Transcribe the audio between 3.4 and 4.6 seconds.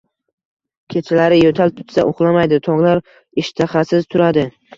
ishtaxasiz turadi.